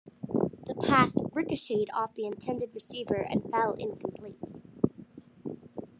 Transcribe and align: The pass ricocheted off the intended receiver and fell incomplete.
The 0.65 0.73
pass 0.73 1.21
ricocheted 1.31 1.91
off 1.93 2.15
the 2.15 2.25
intended 2.25 2.73
receiver 2.73 3.17
and 3.17 3.47
fell 3.51 3.73
incomplete. 3.73 4.39